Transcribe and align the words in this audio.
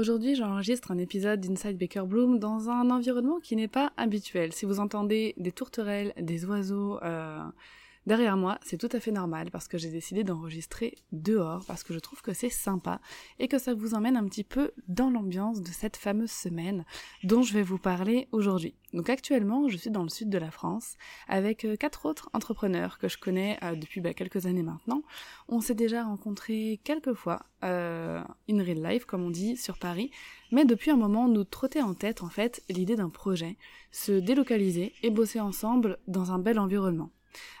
Aujourd'hui, 0.00 0.34
j'enregistre 0.34 0.92
un 0.92 0.96
épisode 0.96 1.40
d'Inside 1.40 1.76
Baker 1.76 2.04
Bloom 2.06 2.38
dans 2.38 2.70
un 2.70 2.88
environnement 2.88 3.38
qui 3.38 3.54
n'est 3.54 3.68
pas 3.68 3.92
habituel. 3.98 4.50
Si 4.54 4.64
vous 4.64 4.80
entendez 4.80 5.34
des 5.36 5.52
tourterelles, 5.52 6.14
des 6.18 6.46
oiseaux 6.46 6.98
euh, 7.02 7.42
derrière 8.06 8.36
moi, 8.36 8.58
c'est 8.62 8.78
tout 8.78 8.88
à 8.92 9.00
fait 9.00 9.10
normal 9.10 9.50
parce 9.50 9.68
que 9.68 9.78
j'ai 9.78 9.90
décidé 9.90 10.24
d'enregistrer 10.24 10.96
dehors 11.12 11.64
parce 11.66 11.82
que 11.82 11.94
je 11.94 11.98
trouve 11.98 12.22
que 12.22 12.32
c'est 12.32 12.50
sympa 12.50 13.00
et 13.38 13.48
que 13.48 13.58
ça 13.58 13.74
vous 13.74 13.94
emmène 13.94 14.16
un 14.16 14.26
petit 14.26 14.44
peu 14.44 14.72
dans 14.88 15.10
l'ambiance 15.10 15.62
de 15.62 15.68
cette 15.68 15.96
fameuse 15.96 16.30
semaine 16.30 16.84
dont 17.24 17.42
je 17.42 17.52
vais 17.52 17.62
vous 17.62 17.78
parler 17.78 18.28
aujourd'hui. 18.32 18.74
Donc 18.92 19.08
actuellement, 19.08 19.68
je 19.68 19.76
suis 19.76 19.90
dans 19.90 20.02
le 20.02 20.08
sud 20.08 20.30
de 20.30 20.38
la 20.38 20.50
France 20.50 20.96
avec 21.28 21.64
euh, 21.64 21.76
quatre 21.76 22.06
autres 22.06 22.28
entrepreneurs 22.32 22.98
que 22.98 23.08
je 23.08 23.18
connais 23.18 23.58
euh, 23.62 23.76
depuis 23.76 24.00
bah, 24.00 24.14
quelques 24.14 24.46
années 24.46 24.62
maintenant. 24.62 25.02
On 25.48 25.60
s'est 25.60 25.74
déjà 25.74 26.04
rencontrés 26.04 26.80
quelques 26.82 27.14
fois 27.14 27.42
euh, 27.62 28.22
in 28.48 28.62
real 28.62 28.82
life, 28.82 29.04
comme 29.04 29.22
on 29.22 29.30
dit, 29.30 29.56
sur 29.56 29.78
Paris, 29.78 30.10
mais 30.50 30.64
depuis 30.64 30.90
un 30.90 30.96
moment, 30.96 31.28
nous 31.28 31.44
trottait 31.44 31.82
en 31.82 31.94
tête 31.94 32.22
en 32.22 32.28
fait 32.28 32.62
l'idée 32.68 32.96
d'un 32.96 33.10
projet, 33.10 33.56
se 33.92 34.12
délocaliser 34.12 34.92
et 35.02 35.10
bosser 35.10 35.40
ensemble 35.40 35.98
dans 36.08 36.32
un 36.32 36.38
bel 36.38 36.58
environnement. 36.58 37.10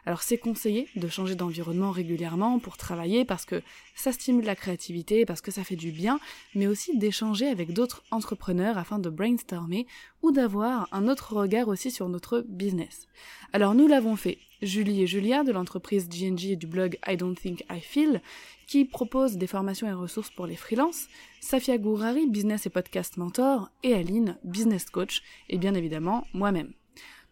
Alors 0.06 0.22
c'est 0.22 0.38
conseillé 0.38 0.88
de 0.96 1.08
changer 1.08 1.34
d'environnement 1.34 1.90
régulièrement 1.90 2.58
pour 2.58 2.76
travailler 2.76 3.24
parce 3.24 3.44
que 3.44 3.62
ça 3.94 4.12
stimule 4.12 4.44
la 4.44 4.56
créativité, 4.56 5.24
parce 5.26 5.40
que 5.40 5.50
ça 5.50 5.64
fait 5.64 5.76
du 5.76 5.92
bien, 5.92 6.18
mais 6.54 6.66
aussi 6.66 6.96
d'échanger 6.96 7.46
avec 7.46 7.72
d'autres 7.72 8.02
entrepreneurs 8.10 8.78
afin 8.78 8.98
de 8.98 9.10
brainstormer 9.10 9.86
ou 10.22 10.32
d'avoir 10.32 10.88
un 10.92 11.08
autre 11.08 11.34
regard 11.34 11.68
aussi 11.68 11.90
sur 11.90 12.08
notre 12.08 12.44
business. 12.48 13.08
Alors 13.52 13.74
nous 13.74 13.86
l'avons 13.86 14.16
fait, 14.16 14.38
Julie 14.62 15.02
et 15.02 15.06
Julia 15.06 15.44
de 15.44 15.52
l'entreprise 15.52 16.08
GNG 16.08 16.52
et 16.52 16.56
du 16.56 16.66
blog 16.66 16.98
I 17.06 17.16
Don't 17.16 17.34
Think 17.34 17.64
I 17.70 17.80
Feel, 17.80 18.20
qui 18.66 18.84
propose 18.84 19.36
des 19.36 19.46
formations 19.46 19.88
et 19.88 19.92
ressources 19.92 20.30
pour 20.30 20.46
les 20.46 20.56
freelances, 20.56 21.08
Safia 21.40 21.76
Gourari, 21.78 22.28
business 22.28 22.66
et 22.66 22.70
podcast 22.70 23.16
mentor, 23.16 23.70
et 23.82 23.94
Aline, 23.94 24.38
business 24.44 24.84
coach, 24.90 25.22
et 25.48 25.58
bien 25.58 25.74
évidemment 25.74 26.26
moi-même. 26.32 26.72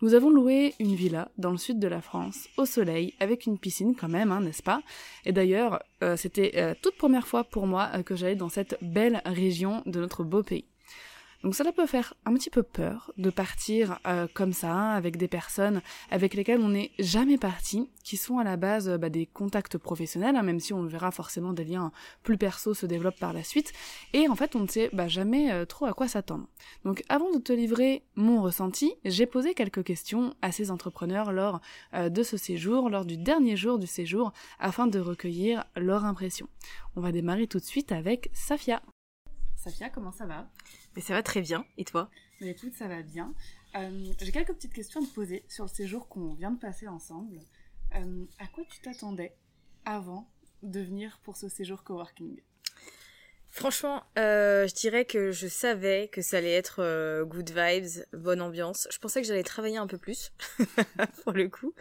Nous 0.00 0.14
avons 0.14 0.30
loué 0.30 0.74
une 0.78 0.94
villa 0.94 1.28
dans 1.38 1.50
le 1.50 1.56
sud 1.56 1.80
de 1.80 1.88
la 1.88 2.00
France, 2.00 2.48
au 2.56 2.66
soleil, 2.66 3.14
avec 3.18 3.46
une 3.46 3.58
piscine 3.58 3.96
quand 3.96 4.08
même, 4.08 4.30
hein, 4.30 4.40
n'est-ce 4.40 4.62
pas? 4.62 4.80
Et 5.24 5.32
d'ailleurs, 5.32 5.82
euh, 6.04 6.16
c'était 6.16 6.52
euh, 6.54 6.74
toute 6.80 6.96
première 6.96 7.26
fois 7.26 7.42
pour 7.42 7.66
moi 7.66 7.90
euh, 7.94 8.04
que 8.04 8.14
j'allais 8.14 8.36
dans 8.36 8.48
cette 8.48 8.78
belle 8.80 9.20
région 9.24 9.82
de 9.86 9.98
notre 9.98 10.22
beau 10.22 10.44
pays. 10.44 10.66
Donc 11.44 11.54
cela 11.54 11.70
peut 11.70 11.86
faire 11.86 12.14
un 12.24 12.34
petit 12.34 12.50
peu 12.50 12.64
peur 12.64 13.12
de 13.16 13.30
partir 13.30 14.00
euh, 14.06 14.26
comme 14.34 14.52
ça 14.52 14.90
avec 14.90 15.16
des 15.16 15.28
personnes 15.28 15.82
avec 16.10 16.34
lesquelles 16.34 16.60
on 16.60 16.70
n'est 16.70 16.90
jamais 16.98 17.38
parti, 17.38 17.90
qui 18.02 18.16
sont 18.16 18.38
à 18.38 18.44
la 18.44 18.56
base 18.56 18.88
bah, 18.98 19.08
des 19.08 19.26
contacts 19.26 19.78
professionnels, 19.78 20.34
hein, 20.34 20.42
même 20.42 20.58
si 20.58 20.72
on 20.72 20.82
verra 20.84 21.12
forcément 21.12 21.52
des 21.52 21.64
liens 21.64 21.92
plus 22.24 22.38
perso 22.38 22.74
se 22.74 22.86
développent 22.86 23.18
par 23.20 23.32
la 23.32 23.44
suite. 23.44 23.72
Et 24.12 24.28
en 24.28 24.34
fait, 24.34 24.56
on 24.56 24.60
ne 24.60 24.66
sait 24.66 24.90
bah, 24.92 25.06
jamais 25.06 25.52
euh, 25.52 25.64
trop 25.64 25.86
à 25.86 25.92
quoi 25.92 26.08
s'attendre. 26.08 26.46
Donc 26.84 27.04
avant 27.08 27.30
de 27.30 27.38
te 27.38 27.52
livrer 27.52 28.02
mon 28.16 28.42
ressenti, 28.42 28.94
j'ai 29.04 29.26
posé 29.26 29.54
quelques 29.54 29.84
questions 29.84 30.34
à 30.42 30.50
ces 30.50 30.72
entrepreneurs 30.72 31.32
lors 31.32 31.60
euh, 31.94 32.08
de 32.08 32.22
ce 32.24 32.36
séjour, 32.36 32.90
lors 32.90 33.04
du 33.04 33.16
dernier 33.16 33.56
jour 33.56 33.78
du 33.78 33.86
séjour, 33.86 34.32
afin 34.58 34.88
de 34.88 34.98
recueillir 34.98 35.64
leur 35.76 36.04
impression. 36.04 36.48
On 36.96 37.00
va 37.00 37.12
démarrer 37.12 37.46
tout 37.46 37.58
de 37.58 37.64
suite 37.64 37.92
avec 37.92 38.28
Safia. 38.32 38.82
Safia, 39.58 39.90
comment 39.90 40.12
ça 40.12 40.24
va? 40.24 40.48
Mais 40.98 41.04
ça 41.04 41.14
va 41.14 41.22
très 41.22 41.40
bien. 41.42 41.64
Et 41.76 41.84
toi? 41.84 42.10
Mais 42.40 42.48
écoute, 42.48 42.74
ça 42.74 42.88
va 42.88 43.02
bien. 43.02 43.32
Euh, 43.76 44.12
J'ai 44.20 44.32
quelques 44.32 44.52
petites 44.52 44.74
questions 44.74 45.00
à 45.00 45.04
te 45.06 45.14
poser 45.14 45.44
sur 45.46 45.62
le 45.62 45.70
séjour 45.70 46.08
qu'on 46.08 46.34
vient 46.34 46.50
de 46.50 46.58
passer 46.58 46.88
ensemble. 46.88 47.38
Euh, 47.94 48.24
à 48.40 48.48
quoi 48.48 48.64
tu 48.68 48.80
t'attendais 48.80 49.32
avant 49.84 50.28
de 50.64 50.80
venir 50.80 51.20
pour 51.22 51.36
ce 51.36 51.48
séjour 51.48 51.84
coworking? 51.84 52.40
Franchement, 53.48 54.02
euh, 54.18 54.66
je 54.66 54.74
dirais 54.74 55.04
que 55.04 55.30
je 55.30 55.46
savais 55.46 56.08
que 56.08 56.20
ça 56.20 56.38
allait 56.38 56.52
être 56.52 56.82
euh, 56.82 57.24
good 57.24 57.48
vibes, 57.48 58.04
bonne 58.12 58.42
ambiance. 58.42 58.88
Je 58.90 58.98
pensais 58.98 59.20
que 59.22 59.26
j'allais 59.28 59.44
travailler 59.44 59.76
un 59.76 59.86
peu 59.86 59.98
plus, 59.98 60.32
pour 61.22 61.30
le 61.32 61.48
coup. 61.48 61.74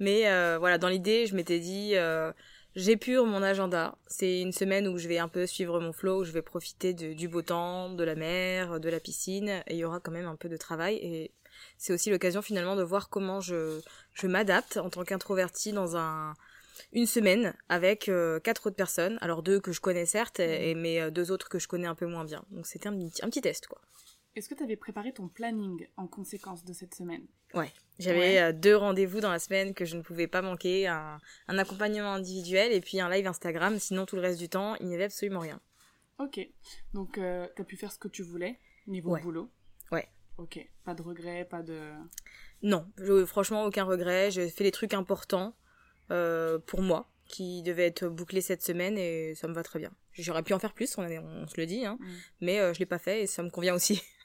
Mais 0.00 0.28
euh, 0.28 0.58
voilà, 0.58 0.76
dans 0.78 0.88
l'idée, 0.88 1.26
je 1.26 1.36
m'étais 1.36 1.60
dit, 1.60 1.92
euh, 1.94 2.32
J'épure 2.76 3.24
mon 3.24 3.42
agenda. 3.42 3.96
C'est 4.06 4.42
une 4.42 4.52
semaine 4.52 4.86
où 4.86 4.98
je 4.98 5.08
vais 5.08 5.16
un 5.16 5.28
peu 5.28 5.46
suivre 5.46 5.80
mon 5.80 5.94
flow, 5.94 6.20
où 6.20 6.24
je 6.24 6.30
vais 6.30 6.42
profiter 6.42 6.92
de, 6.92 7.14
du 7.14 7.26
beau 7.26 7.40
temps, 7.40 7.88
de 7.88 8.04
la 8.04 8.14
mer, 8.14 8.78
de 8.80 8.90
la 8.90 9.00
piscine, 9.00 9.48
et 9.66 9.74
il 9.74 9.78
y 9.78 9.84
aura 9.84 9.98
quand 9.98 10.12
même 10.12 10.26
un 10.26 10.36
peu 10.36 10.50
de 10.50 10.58
travail. 10.58 10.96
Et 10.96 11.32
c'est 11.78 11.94
aussi 11.94 12.10
l'occasion 12.10 12.42
finalement 12.42 12.76
de 12.76 12.82
voir 12.82 13.08
comment 13.08 13.40
je, 13.40 13.80
je 14.12 14.26
m'adapte 14.26 14.76
en 14.76 14.90
tant 14.90 15.04
qu'introvertie 15.04 15.72
dans 15.72 15.96
un 15.96 16.34
une 16.92 17.06
semaine 17.06 17.54
avec 17.70 18.10
euh, 18.10 18.38
quatre 18.40 18.66
autres 18.66 18.76
personnes. 18.76 19.16
Alors 19.22 19.42
deux 19.42 19.58
que 19.58 19.72
je 19.72 19.80
connais 19.80 20.04
certes, 20.04 20.38
et, 20.38 20.74
mais 20.74 21.00
euh, 21.00 21.10
deux 21.10 21.30
autres 21.30 21.48
que 21.48 21.58
je 21.58 21.68
connais 21.68 21.86
un 21.86 21.94
peu 21.94 22.04
moins 22.06 22.26
bien. 22.26 22.44
Donc 22.50 22.66
c'était 22.66 22.88
un, 22.90 22.92
un 22.94 23.30
petit 23.30 23.40
test 23.40 23.68
quoi. 23.68 23.80
Est-ce 24.36 24.50
que 24.50 24.54
tu 24.54 24.62
avais 24.62 24.76
préparé 24.76 25.12
ton 25.12 25.28
planning 25.28 25.88
en 25.96 26.06
conséquence 26.06 26.62
de 26.62 26.74
cette 26.74 26.94
semaine? 26.94 27.26
Ouais, 27.54 27.72
j'avais 27.98 28.18
ouais. 28.18 28.42
euh, 28.42 28.52
deux 28.52 28.76
rendez-vous 28.76 29.20
dans 29.20 29.30
la 29.30 29.38
semaine 29.38 29.72
que 29.72 29.86
je 29.86 29.96
ne 29.96 30.02
pouvais 30.02 30.26
pas 30.26 30.42
manquer, 30.42 30.86
un, 30.86 31.18
un, 31.48 31.58
accompagnement 31.58 32.12
individuel 32.12 32.72
et 32.72 32.82
puis 32.82 33.00
un 33.00 33.08
live 33.08 33.26
Instagram. 33.26 33.78
Sinon, 33.78 34.04
tout 34.04 34.14
le 34.14 34.22
reste 34.22 34.38
du 34.38 34.50
temps, 34.50 34.76
il 34.76 34.88
n'y 34.88 34.94
avait 34.94 35.04
absolument 35.04 35.40
rien. 35.40 35.58
Ok, 36.18 36.38
donc 36.92 37.16
euh, 37.16 37.46
tu 37.56 37.62
as 37.62 37.64
pu 37.64 37.76
faire 37.76 37.90
ce 37.90 37.98
que 37.98 38.08
tu 38.08 38.22
voulais 38.22 38.58
niveau 38.86 39.12
ouais. 39.12 39.22
boulot? 39.22 39.50
Ouais. 39.90 40.06
Ok, 40.36 40.60
pas 40.84 40.94
de 40.94 41.02
regrets, 41.02 41.46
pas 41.46 41.62
de... 41.62 41.80
Non, 42.62 42.86
je, 42.98 43.24
franchement, 43.24 43.64
aucun 43.64 43.84
regret. 43.84 44.30
J'ai 44.30 44.50
fait 44.50 44.64
les 44.64 44.70
trucs 44.70 44.92
importants 44.92 45.56
euh, 46.10 46.58
pour 46.58 46.82
moi 46.82 47.10
qui 47.24 47.62
devaient 47.62 47.86
être 47.86 48.06
bouclés 48.06 48.40
cette 48.40 48.62
semaine 48.62 48.98
et 48.98 49.34
ça 49.34 49.48
me 49.48 49.54
va 49.54 49.62
très 49.62 49.78
bien. 49.78 49.92
J'aurais 50.12 50.42
pu 50.42 50.52
en 50.52 50.58
faire 50.58 50.72
plus, 50.72 50.96
on, 50.98 51.02
on 51.04 51.46
se 51.46 51.58
le 51.58 51.66
dit, 51.66 51.84
hein, 51.84 51.98
mm. 52.00 52.06
mais 52.42 52.60
euh, 52.60 52.72
je 52.72 52.78
l'ai 52.78 52.86
pas 52.86 52.98
fait 52.98 53.22
et 53.22 53.26
ça 53.26 53.42
me 53.42 53.50
convient 53.50 53.74
aussi. 53.74 54.02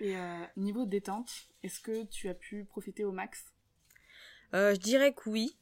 Et 0.00 0.16
euh, 0.16 0.20
niveau 0.56 0.86
détente, 0.86 1.30
est-ce 1.62 1.80
que 1.80 2.04
tu 2.04 2.28
as 2.28 2.34
pu 2.34 2.64
profiter 2.64 3.04
au 3.04 3.12
max? 3.12 3.44
Euh, 4.54 4.74
Je 4.74 4.78
dirais 4.78 5.12
que 5.12 5.28
oui, 5.28 5.56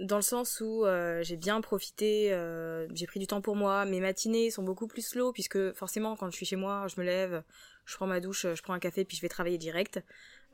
dans 0.00 0.16
le 0.16 0.22
sens 0.22 0.60
où 0.60 0.84
euh, 0.84 1.22
j'ai 1.22 1.36
bien 1.36 1.60
profité, 1.60 2.32
euh, 2.32 2.88
j'ai 2.94 3.06
pris 3.06 3.20
du 3.20 3.26
temps 3.26 3.42
pour 3.42 3.56
moi. 3.56 3.84
Mes 3.84 4.00
matinées 4.00 4.50
sont 4.50 4.62
beaucoup 4.62 4.86
plus 4.86 5.02
slow 5.02 5.32
puisque 5.32 5.72
forcément 5.74 6.16
quand 6.16 6.30
je 6.30 6.36
suis 6.36 6.46
chez 6.46 6.56
moi, 6.56 6.86
je 6.88 7.00
me 7.00 7.04
lève, 7.04 7.42
je 7.84 7.96
prends 7.96 8.06
ma 8.06 8.20
douche, 8.20 8.46
je 8.54 8.62
prends 8.62 8.72
un 8.72 8.78
café 8.80 9.04
puis 9.04 9.16
je 9.16 9.22
vais 9.22 9.28
travailler 9.28 9.58
direct. 9.58 10.00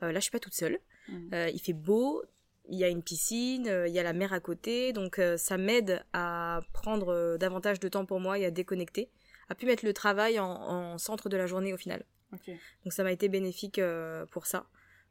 Là, 0.01 0.13
je 0.13 0.19
suis 0.19 0.31
pas 0.31 0.39
toute 0.39 0.53
seule. 0.53 0.79
Mmh. 1.09 1.35
il 1.53 1.59
fait 1.59 1.73
beau, 1.73 2.23
il 2.69 2.77
y 2.77 2.83
a 2.83 2.87
une 2.87 3.03
piscine, 3.03 3.65
il 3.87 3.91
y 3.91 3.99
a 3.99 4.03
la 4.03 4.13
mer 4.13 4.31
à 4.31 4.39
côté, 4.39 4.93
donc 4.93 5.19
ça 5.37 5.57
m'aide 5.57 6.05
à 6.13 6.61
prendre 6.71 7.35
davantage 7.37 7.79
de 7.79 7.89
temps 7.89 8.05
pour 8.05 8.19
moi 8.19 8.37
et 8.39 8.45
à 8.45 8.51
déconnecter, 8.51 9.09
à 9.49 9.55
pu 9.55 9.65
mettre 9.65 9.83
le 9.83 9.93
travail 9.93 10.39
en, 10.39 10.47
en 10.47 10.97
centre 10.97 11.27
de 11.27 11.35
la 11.35 11.47
journée 11.47 11.73
au 11.73 11.77
final. 11.77 12.05
Okay. 12.33 12.59
Donc 12.83 12.93
ça 12.93 13.03
m'a 13.03 13.11
été 13.11 13.29
bénéfique 13.29 13.79
euh, 13.79 14.25
pour 14.27 14.45
ça, 14.45 14.67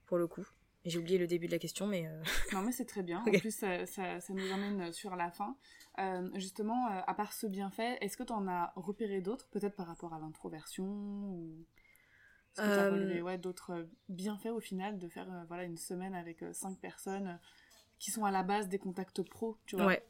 pour 0.07 0.19
le 0.19 0.27
coup. 0.27 0.47
J'ai 0.85 0.99
oublié 0.99 1.19
le 1.19 1.27
début 1.27 1.47
de 1.47 1.53
la 1.53 1.59
question, 1.59 1.87
mais... 1.87 2.07
Euh... 2.07 2.23
Non, 2.53 2.63
mais 2.63 2.73
c'est 2.73 2.85
très 2.85 3.03
bien. 3.03 3.23
Okay. 3.23 3.37
En 3.37 3.41
plus, 3.41 3.55
ça, 3.55 3.85
ça, 3.85 4.21
ça, 4.21 4.33
nous 4.33 4.51
emmène 4.53 4.93
sur 4.93 5.17
la 5.17 5.31
fin. 5.31 5.57
Euh, 5.99 6.31
justement, 6.35 6.87
euh, 6.87 7.01
à 7.07 7.15
part 7.15 7.33
ce 7.33 7.47
bienfait, 7.47 7.99
est-ce 8.01 8.17
que 8.17 8.23
tu 8.23 8.33
en 8.33 8.47
as 8.49 8.73
repéré 8.77 9.21
d'autres, 9.21 9.49
peut-être 9.49 9.75
par 9.75 9.87
rapport 9.87 10.15
à 10.15 10.19
l'introversion 10.19 10.85
ou... 10.87 11.67
Est-ce 12.57 12.67
que 12.67 12.75
tu 12.75 12.81
as 12.81 12.91
relevé 12.91 13.23
ouais, 13.23 13.39
d'autres 13.39 13.87
bienfaits 14.09 14.49
au 14.49 14.59
final 14.59 14.99
de 14.99 15.09
faire 15.09 15.29
voilà, 15.47 15.63
une 15.63 15.77
semaine 15.77 16.15
avec 16.15 16.43
cinq 16.53 16.77
personnes 16.81 17.39
qui 18.01 18.11
sont 18.11 18.25
à 18.25 18.33
la 18.33 18.43
base 18.43 18.69
des 18.69 18.79
contacts 18.79 19.23
pro, 19.23 19.59
tu 19.65 19.77
vois? 19.77 19.87
Ouais. 19.87 20.03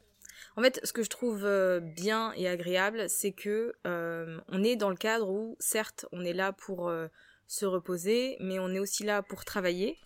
En 0.55 0.61
fait, 0.61 0.79
ce 0.83 0.93
que 0.93 1.03
je 1.03 1.09
trouve 1.09 1.47
bien 1.81 2.33
et 2.33 2.47
agréable, 2.47 3.09
c'est 3.09 3.31
que 3.31 3.73
euh, 3.87 4.39
on 4.49 4.63
est 4.63 4.75
dans 4.75 4.89
le 4.89 4.95
cadre 4.95 5.29
où, 5.29 5.55
certes, 5.59 6.05
on 6.11 6.23
est 6.25 6.33
là 6.33 6.53
pour 6.53 6.89
euh, 6.89 7.07
se 7.47 7.65
reposer, 7.65 8.37
mais 8.39 8.59
on 8.59 8.69
est 8.69 8.79
aussi 8.79 9.03
là 9.03 9.21
pour 9.21 9.45
travailler. 9.45 9.97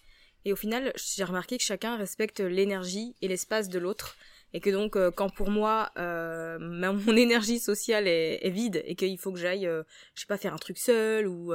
Et 0.46 0.54
au 0.54 0.56
final, 0.56 0.92
j'ai 0.96 1.24
remarqué 1.24 1.58
que 1.58 1.64
chacun 1.64 1.96
respecte 1.98 2.40
l'énergie 2.40 3.16
et 3.22 3.28
l'espace 3.28 3.70
de 3.70 3.80
l'autre. 3.80 4.18
Et 4.56 4.60
que 4.60 4.70
donc, 4.70 4.96
euh, 4.96 5.10
quand 5.10 5.30
pour 5.30 5.50
moi, 5.50 5.92
euh, 5.98 6.60
mon 6.60 7.18
énergie 7.18 7.60
sociale 7.60 8.08
est, 8.08 8.50
vide 8.50 8.84
et 8.86 8.96
qu'il 8.96 9.18
faut 9.18 9.32
que 9.32 9.40
j'aille, 9.40 9.66
euh, 9.66 9.84
je 10.14 10.22
sais 10.22 10.28
pas, 10.28 10.38
faire 10.38 10.54
un 10.54 10.58
truc 10.58 10.78
seul 10.78 11.28
ou 11.28 11.54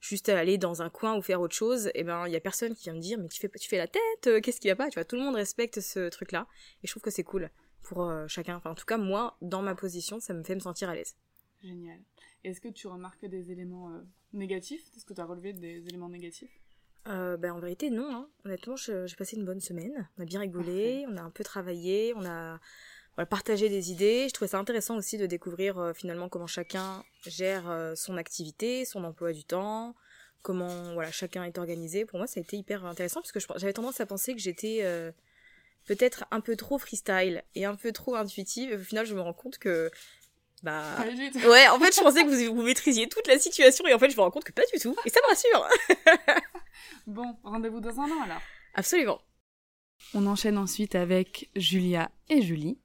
juste 0.00 0.28
aller 0.28 0.58
dans 0.58 0.82
un 0.82 0.90
coin 0.90 1.16
ou 1.16 1.22
faire 1.22 1.40
autre 1.40 1.56
chose, 1.56 1.88
et 1.88 1.92
eh 1.96 2.04
ben, 2.04 2.26
il 2.28 2.32
y 2.32 2.36
a 2.36 2.40
personne 2.40 2.76
qui 2.76 2.84
vient 2.84 2.94
me 2.94 3.00
dire, 3.00 3.18
mais 3.18 3.28
tu 3.28 3.40
fais, 3.40 3.48
tu 3.48 3.68
fais 3.68 3.78
la 3.78 3.88
tête, 3.88 4.40
qu'est-ce 4.42 4.60
qui 4.60 4.68
va 4.68 4.76
pas? 4.76 4.88
Tu 4.88 4.94
vois, 4.94 5.04
tout 5.04 5.16
le 5.16 5.22
monde 5.22 5.34
respecte 5.34 5.80
ce 5.80 6.08
truc-là. 6.08 6.46
Et 6.84 6.86
je 6.86 6.92
trouve 6.92 7.02
que 7.02 7.10
c'est 7.10 7.24
cool 7.24 7.50
pour 7.88 8.10
chacun. 8.28 8.56
Enfin, 8.56 8.70
en 8.70 8.74
tout 8.74 8.84
cas, 8.84 8.98
moi, 8.98 9.36
dans 9.40 9.62
ma 9.62 9.74
position, 9.74 10.20
ça 10.20 10.34
me 10.34 10.42
fait 10.42 10.54
me 10.54 10.60
sentir 10.60 10.88
à 10.88 10.94
l'aise. 10.94 11.16
Génial. 11.62 11.98
Est-ce 12.44 12.60
que 12.60 12.68
tu 12.68 12.86
remarques 12.86 13.26
des 13.26 13.50
éléments 13.50 13.90
euh, 13.90 14.00
négatifs? 14.32 14.84
Est-ce 14.96 15.04
que 15.04 15.14
tu 15.14 15.20
as 15.20 15.24
relevé 15.24 15.52
des 15.52 15.86
éléments 15.88 16.08
négatifs? 16.08 16.50
Euh, 17.08 17.36
ben, 17.36 17.52
en 17.52 17.58
vérité, 17.58 17.90
non. 17.90 18.08
Hein. 18.14 18.28
Honnêtement, 18.44 18.76
j'ai 18.76 19.16
passé 19.18 19.36
une 19.36 19.44
bonne 19.44 19.60
semaine. 19.60 20.08
On 20.16 20.22
a 20.22 20.24
bien 20.24 20.40
rigolé, 20.40 21.06
on 21.08 21.16
a 21.16 21.22
un 21.22 21.30
peu 21.30 21.44
travaillé, 21.44 22.12
on 22.14 22.24
a 22.24 22.60
voilà, 23.16 23.26
partagé 23.26 23.68
des 23.68 23.90
idées. 23.90 24.26
Je 24.28 24.34
trouvais 24.34 24.48
ça 24.48 24.58
intéressant 24.58 24.96
aussi 24.96 25.18
de 25.18 25.26
découvrir 25.26 25.78
euh, 25.78 25.92
finalement 25.92 26.28
comment 26.28 26.46
chacun 26.46 27.04
gère 27.26 27.68
euh, 27.68 27.94
son 27.96 28.16
activité, 28.16 28.84
son 28.84 29.02
emploi 29.04 29.32
du 29.32 29.44
temps, 29.44 29.96
comment 30.42 30.94
voilà 30.94 31.10
chacun 31.10 31.44
est 31.44 31.58
organisé. 31.58 32.04
Pour 32.04 32.18
moi, 32.18 32.26
ça 32.26 32.38
a 32.38 32.42
été 32.42 32.56
hyper 32.56 32.84
intéressant 32.84 33.20
parce 33.20 33.32
que 33.32 33.40
j'avais 33.56 33.72
tendance 33.72 34.00
à 34.00 34.06
penser 34.06 34.34
que 34.34 34.40
j'étais 34.40 34.84
peut-être 35.86 36.24
un 36.30 36.40
peu 36.40 36.56
trop 36.56 36.78
freestyle 36.78 37.42
et 37.54 37.64
un 37.64 37.76
peu 37.76 37.92
trop 37.92 38.16
intuitive. 38.16 38.72
au 38.74 38.84
final, 38.84 39.06
je 39.06 39.14
me 39.14 39.20
rends 39.20 39.32
compte 39.32 39.58
que 39.58 39.90
bah 40.62 40.96
ouais, 41.48 41.68
en 41.68 41.78
fait, 41.78 41.94
je 41.94 42.00
pensais 42.00 42.24
que 42.24 42.28
vous, 42.28 42.54
vous 42.54 42.62
maîtrisiez 42.62 43.08
toute 43.08 43.26
la 43.28 43.38
situation 43.38 43.86
et 43.86 43.94
en 43.94 43.98
fait, 43.98 44.10
je 44.10 44.16
me 44.16 44.22
rends 44.22 44.30
compte 44.30 44.44
que 44.44 44.52
pas 44.52 44.64
du 44.72 44.80
tout. 44.80 44.96
Et 45.04 45.10
ça 45.10 45.20
me 45.22 45.28
rassure. 45.28 45.68
bon, 47.06 47.36
rendez-vous 47.44 47.80
dans 47.80 48.00
un 48.00 48.10
an 48.10 48.22
alors. 48.24 48.40
Absolument. 48.74 49.20
On 50.14 50.26
enchaîne 50.26 50.58
ensuite 50.58 50.94
avec 50.94 51.50
Julia 51.56 52.10
et 52.28 52.42
Julie. 52.42 52.78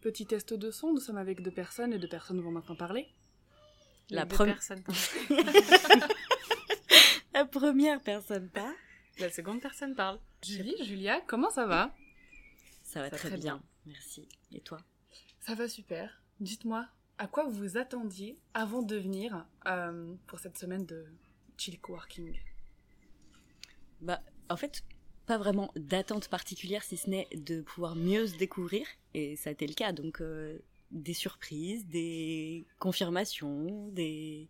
Petit 0.00 0.26
test 0.26 0.54
de 0.54 0.70
son, 0.70 0.92
nous 0.92 1.00
sommes 1.00 1.18
avec 1.18 1.42
deux 1.42 1.50
personnes 1.50 1.92
et 1.92 1.98
deux 1.98 2.08
personnes 2.08 2.40
vont 2.40 2.50
maintenant 2.50 2.76
parler. 2.76 3.06
La 4.08 4.26
première 4.26 4.54
personne. 4.54 4.82
la 7.34 7.44
première 7.44 8.00
personne 8.00 8.48
parle. 8.48 8.74
La 9.18 9.30
seconde 9.30 9.60
personne 9.60 9.94
parle. 9.94 10.18
Julie, 10.42 10.76
Julia, 10.84 11.20
comment 11.26 11.50
ça 11.50 11.66
va 11.66 11.94
Ça 12.82 13.00
va 13.00 13.10
très, 13.10 13.36
bien. 13.36 13.62
merci. 13.86 14.28
Et 14.52 14.60
toi 14.60 14.78
Ça 15.40 15.54
va 15.54 15.68
super. 15.68 16.22
Dites-moi, 16.40 16.88
à 17.18 17.26
quoi 17.26 17.44
vous 17.44 17.50
vous 17.52 17.76
attendiez 17.76 18.38
avant 18.54 18.82
de 18.82 18.96
venir 18.96 19.46
euh, 19.66 20.14
pour 20.26 20.38
cette 20.40 20.56
semaine 20.58 20.86
de 20.86 21.04
chill 21.58 21.78
coworking? 21.80 22.38
Bah, 24.00 24.22
en 24.48 24.56
fait, 24.56 24.82
pas 25.26 25.36
vraiment 25.36 25.70
d'attente 25.76 26.28
particulière 26.28 26.82
si 26.82 26.96
ce 26.96 27.10
n'est 27.10 27.28
de 27.34 27.60
pouvoir 27.60 27.94
mieux 27.94 28.26
se 28.26 28.36
découvrir 28.36 28.86
et 29.14 29.36
ça 29.36 29.50
a 29.50 29.52
été 29.52 29.66
le 29.66 29.74
cas. 29.74 29.92
Donc 29.92 30.22
euh, 30.22 30.58
des 30.90 31.14
surprises, 31.14 31.86
des 31.86 32.66
confirmations, 32.78 33.88
des 33.88 34.48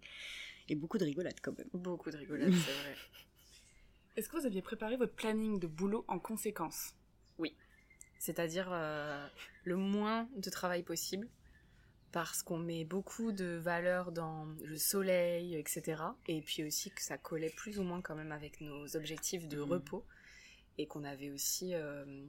et 0.69 0.76
beaucoup 0.76 0.98
de 0.98 1.04
rigolades 1.04 1.40
quand 1.42 1.58
même. 1.58 1.66
Beaucoup 1.75 2.10
de 2.12 2.16
rigolades, 2.16 2.54
c'est 2.54 2.72
vrai. 2.82 2.94
Est-ce 4.16 4.28
que 4.28 4.36
vous 4.36 4.46
aviez 4.46 4.62
préparé 4.62 4.96
votre 4.96 5.14
planning 5.14 5.58
de 5.58 5.66
boulot 5.66 6.04
en 6.08 6.18
conséquence? 6.18 6.94
Oui. 7.38 7.54
C'est-à-dire 8.18 8.68
euh, 8.72 9.26
le 9.64 9.76
moins 9.76 10.28
de 10.36 10.50
travail 10.50 10.82
possible 10.82 11.28
parce 12.12 12.42
qu'on 12.42 12.58
met 12.58 12.84
beaucoup 12.84 13.30
de 13.30 13.56
valeur 13.56 14.10
dans 14.10 14.46
le 14.64 14.76
soleil, 14.76 15.54
etc. 15.54 16.02
Et 16.26 16.42
puis 16.42 16.64
aussi 16.64 16.90
que 16.90 17.02
ça 17.02 17.18
collait 17.18 17.50
plus 17.50 17.78
ou 17.78 17.84
moins 17.84 18.02
quand 18.02 18.16
même 18.16 18.32
avec 18.32 18.60
nos 18.60 18.96
objectifs 18.96 19.46
de 19.46 19.58
mmh. 19.58 19.70
repos 19.70 20.04
et 20.76 20.86
qu'on 20.86 21.04
avait 21.04 21.30
aussi 21.30 21.74
euh, 21.74 22.24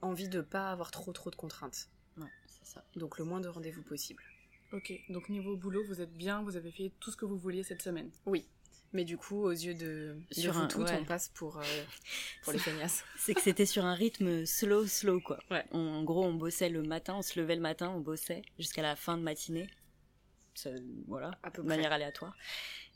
envie 0.00 0.28
de 0.28 0.40
pas 0.40 0.70
avoir 0.70 0.90
trop 0.90 1.12
trop 1.12 1.30
de 1.30 1.36
contraintes. 1.36 1.88
Ouais, 2.16 2.30
c'est 2.46 2.66
ça. 2.66 2.84
Donc 2.96 3.18
le 3.18 3.24
moins 3.24 3.40
de 3.40 3.48
rendez-vous 3.48 3.82
possible. 3.82 4.22
Ok, 4.72 4.92
donc 5.08 5.28
niveau 5.28 5.56
boulot, 5.56 5.84
vous 5.84 6.00
êtes 6.00 6.16
bien, 6.16 6.42
vous 6.42 6.56
avez 6.56 6.70
fait 6.70 6.92
tout 7.00 7.10
ce 7.10 7.16
que 7.16 7.24
vous 7.24 7.36
vouliez 7.36 7.64
cette 7.64 7.82
semaine? 7.82 8.10
Oui, 8.24 8.48
mais 8.92 9.04
du 9.04 9.16
coup, 9.16 9.44
aux 9.44 9.50
yeux 9.50 9.74
de, 9.74 10.16
sur 10.32 10.56
un, 10.56 10.66
tout, 10.66 10.82
on 10.82 11.04
passe 11.04 11.28
pour, 11.28 11.58
euh, 11.58 11.62
pour 12.42 12.52
les 12.52 12.58
feignasses. 12.58 13.04
C'est 13.16 13.34
que 13.34 13.40
c'était 13.40 13.66
sur 13.66 13.84
un 13.84 13.94
rythme 13.94 14.44
slow, 14.44 14.86
slow, 14.86 15.20
quoi. 15.20 15.38
en 15.72 16.02
gros, 16.02 16.24
on 16.24 16.34
bossait 16.34 16.68
le 16.68 16.82
matin, 16.82 17.14
on 17.16 17.22
se 17.22 17.38
levait 17.38 17.54
le 17.54 17.60
matin, 17.60 17.90
on 17.90 18.00
bossait 18.00 18.42
jusqu'à 18.58 18.82
la 18.82 18.96
fin 18.96 19.16
de 19.16 19.22
matinée. 19.22 19.68
voilà, 21.06 21.38
de 21.54 21.62
manière 21.62 21.92
aléatoire. 21.92 22.34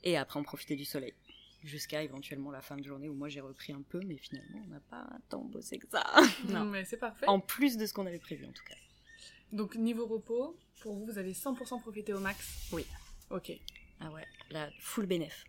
Et 0.03 0.17
après, 0.17 0.41
on 0.41 0.43
profitait 0.43 0.77
du 0.77 0.85
soleil. 0.85 1.15
Jusqu'à 1.63 2.03
éventuellement 2.03 2.51
la 2.51 2.61
fin 2.61 2.77
de 2.77 2.85
journée 2.85 3.09
où 3.09 3.15
moi 3.15 3.31
j'ai 3.31 3.41
repris 3.41 3.73
un 3.73 3.81
peu, 3.81 4.01
mais 4.05 4.19
finalement, 4.19 4.61
on 4.67 4.69
n'a 4.69 4.81
pas 4.81 5.09
tant 5.31 5.45
bossé 5.45 5.79
que 5.79 5.87
ça. 5.89 6.05
non, 6.49 6.65
mais 6.65 6.85
c'est 6.85 6.99
parfait. 6.99 7.27
En 7.27 7.41
plus 7.41 7.79
de 7.79 7.87
ce 7.87 7.95
qu'on 7.95 8.05
avait 8.05 8.19
prévu, 8.19 8.45
en 8.45 8.53
tout 8.53 8.65
cas. 8.65 8.75
Donc, 9.51 9.77
niveau 9.77 10.07
repos, 10.07 10.59
pour 10.81 10.95
vous, 10.95 11.07
vous 11.07 11.17
avez 11.17 11.33
100% 11.33 11.81
profité 11.81 12.13
au 12.13 12.21
max? 12.21 12.69
Oui. 12.73 12.85
Ok. 13.31 13.53
Ah 14.01 14.11
ouais, 14.11 14.27
la 14.51 14.69
full 14.81 15.07
bénéf. 15.07 15.47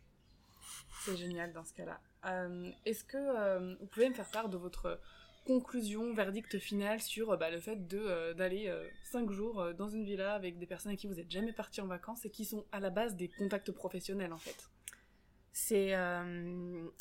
C'est 1.01 1.17
génial 1.17 1.53
dans 1.53 1.63
ce 1.63 1.73
cas-là. 1.73 1.99
Euh, 2.25 2.71
est-ce 2.85 3.03
que 3.03 3.17
euh, 3.17 3.75
vous 3.79 3.85
pouvez 3.87 4.09
me 4.09 4.13
faire 4.13 4.29
part 4.29 4.49
de 4.49 4.57
votre 4.57 4.99
conclusion, 5.45 6.13
verdict 6.13 6.57
final 6.57 6.99
sur 6.99 7.31
euh, 7.31 7.37
bah, 7.37 7.51
le 7.51 7.59
fait 7.59 7.87
de 7.87 8.33
d'aller 8.33 8.73
5 9.03 9.29
jours 9.29 9.73
dans 9.77 9.89
une 9.89 10.03
villa 10.03 10.33
avec 10.33 10.57
des 10.57 10.65
personnes 10.65 10.89
avec 10.89 10.99
qui 10.99 11.07
vous 11.07 11.15
n'êtes 11.15 11.29
jamais 11.29 11.53
parti 11.53 11.81
en 11.81 11.87
vacances 11.87 12.25
et 12.25 12.29
qui 12.29 12.45
sont 12.45 12.65
à 12.71 12.79
la 12.79 12.89
base 12.89 13.15
des 13.15 13.29
contacts 13.29 13.71
professionnels 13.71 14.33
en 14.33 14.37
fait? 14.37 14.69
C'est 15.53 15.93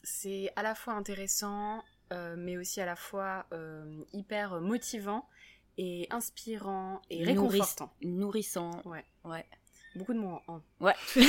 c'est 0.02 0.52
à 0.56 0.62
la 0.62 0.74
fois 0.74 0.94
intéressant, 0.94 1.82
mais 2.10 2.56
aussi 2.56 2.80
à 2.80 2.86
la 2.86 2.96
fois 2.96 3.46
hyper 4.12 4.60
motivant 4.60 5.26
et 5.76 6.06
inspirant 6.10 7.02
et 7.10 7.24
réconfortant. 7.24 7.92
nourrissant. 8.02 8.80
Ouais. 8.84 9.04
Ouais. 9.24 9.44
Beaucoup 9.96 10.14
de 10.14 10.18
mots 10.18 10.40
en. 10.48 10.60
Ouais. 10.80 10.94